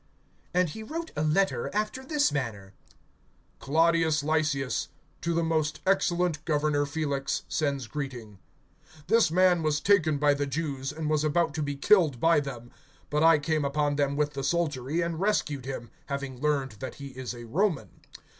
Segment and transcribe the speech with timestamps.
[0.55, 2.73] (25)And he wrote a letter after this manner:
[3.59, 4.87] (26)Claudius Lysias
[5.21, 8.39] to the most excellent governor Felix, sends greeting.
[9.07, 12.71] (27)This man was taken by the Jews, and was about to be killed by them;
[13.11, 17.09] but I came upon them with the soldiery, and rescued him, having learned that he
[17.09, 17.89] is a Roman.